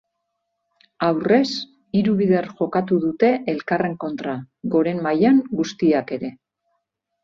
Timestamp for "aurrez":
1.07-1.49